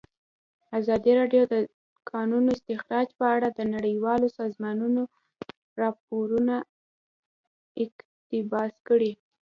ازادي 0.79 1.11
راډیو 1.19 1.43
د 1.47 1.53
د 1.53 1.55
کانونو 2.11 2.49
استخراج 2.55 3.07
په 3.19 3.25
اړه 3.35 3.47
د 3.51 3.59
نړیوالو 3.75 4.27
سازمانونو 4.39 5.03
راپورونه 5.81 6.55
اقتباس 7.83 8.71
کړي. 8.87 9.11